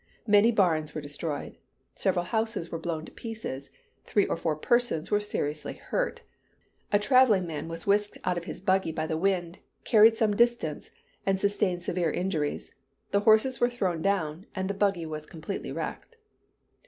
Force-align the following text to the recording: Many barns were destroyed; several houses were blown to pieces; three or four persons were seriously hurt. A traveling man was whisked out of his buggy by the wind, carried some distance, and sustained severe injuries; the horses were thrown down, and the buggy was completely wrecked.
Many 0.25 0.51
barns 0.51 0.95
were 0.95 0.99
destroyed; 1.01 1.59
several 1.93 2.25
houses 2.25 2.71
were 2.71 2.79
blown 2.79 3.05
to 3.05 3.11
pieces; 3.11 3.69
three 4.03 4.25
or 4.25 4.35
four 4.35 4.55
persons 4.55 5.11
were 5.11 5.19
seriously 5.19 5.73
hurt. 5.73 6.23
A 6.91 6.97
traveling 6.97 7.45
man 7.45 7.67
was 7.67 7.85
whisked 7.85 8.17
out 8.25 8.35
of 8.35 8.45
his 8.45 8.61
buggy 8.61 8.91
by 8.91 9.05
the 9.05 9.15
wind, 9.15 9.59
carried 9.85 10.17
some 10.17 10.35
distance, 10.35 10.89
and 11.23 11.39
sustained 11.39 11.83
severe 11.83 12.09
injuries; 12.09 12.73
the 13.11 13.19
horses 13.19 13.59
were 13.61 13.69
thrown 13.69 14.01
down, 14.01 14.47
and 14.55 14.67
the 14.67 14.73
buggy 14.73 15.05
was 15.05 15.27
completely 15.27 15.71
wrecked. 15.71 16.15